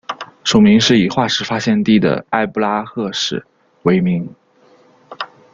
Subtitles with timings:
[0.43, 3.45] 属名是以化石发现地的埃布拉赫市
[3.83, 4.27] 为名。